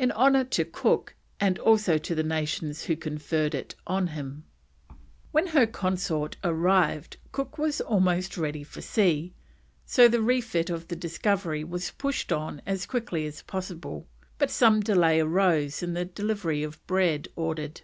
An 0.00 0.10
honour 0.10 0.42
to 0.46 0.64
Cook, 0.64 1.14
and 1.38 1.56
also 1.60 1.96
to 1.96 2.14
the 2.16 2.24
nations 2.24 2.82
who 2.86 2.96
conferred 2.96 3.54
it 3.54 3.76
on 3.86 4.08
him. 4.08 4.42
When 5.30 5.46
her 5.46 5.64
consort 5.64 6.36
arrived 6.42 7.18
Cook 7.30 7.56
was 7.56 7.80
almost 7.80 8.36
ready 8.36 8.64
for 8.64 8.80
sea, 8.80 9.32
so 9.86 10.08
the 10.08 10.22
refit 10.22 10.70
of 10.70 10.88
the 10.88 10.96
Discovery 10.96 11.62
was 11.62 11.92
pushed 11.92 12.32
on 12.32 12.60
as 12.66 12.84
quickly 12.84 13.24
as 13.26 13.42
possible, 13.42 14.08
but 14.38 14.50
some 14.50 14.80
delay 14.80 15.20
arose 15.20 15.84
in 15.84 15.94
the 15.94 16.04
delivery 16.04 16.64
of 16.64 16.84
bread 16.88 17.28
ordered. 17.36 17.82